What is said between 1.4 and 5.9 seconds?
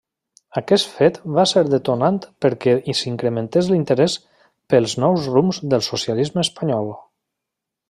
ser detonant perquè s'incrementés l'interès pels nous rumbs del